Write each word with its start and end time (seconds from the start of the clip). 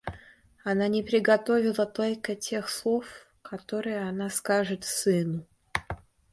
Она 0.63 0.87
не 0.87 1.03
приготовила 1.03 1.85
только 1.85 2.33
тех 2.33 2.69
слов, 2.69 3.05
которые 3.43 3.99
она 4.01 4.31
скажет 4.31 4.83
сыну. 4.83 5.45